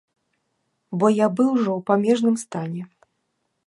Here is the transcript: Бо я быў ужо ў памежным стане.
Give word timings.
Бо 1.03 1.13
я 1.17 1.27
быў 1.41 1.47
ужо 1.55 1.69
ў 1.73 1.81
памежным 1.93 2.35
стане. 2.47 2.83